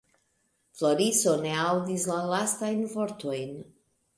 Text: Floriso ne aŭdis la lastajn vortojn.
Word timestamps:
Floriso 0.77 1.35
ne 1.43 1.51
aŭdis 1.65 2.07
la 2.13 2.17
lastajn 2.33 2.83
vortojn. 2.95 3.57